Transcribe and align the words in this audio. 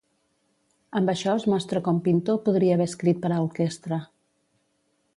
Amb 0.99 1.11
això 1.13 1.35
es 1.41 1.45
mostra 1.53 1.83
com 1.89 2.01
Pinto 2.09 2.39
podria 2.49 2.79
haver 2.79 2.91
escrit 2.93 3.23
per 3.27 3.35
a 3.37 3.41
orquestra. 3.49 4.05